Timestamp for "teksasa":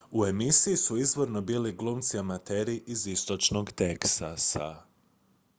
3.71-4.75